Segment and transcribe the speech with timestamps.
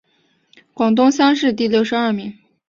[0.73, 2.33] 广东乡试第六十二名。